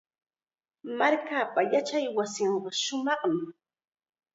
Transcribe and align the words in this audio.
Markaapa 0.99 1.59
yachaywasinqa 1.73 2.69
shumaqmi. 2.83 3.43